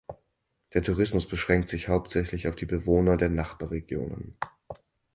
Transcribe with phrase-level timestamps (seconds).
[0.73, 4.35] Der Tourismus beschränkt sich hauptsächlich auf die Bewohner der Nachbarregionen.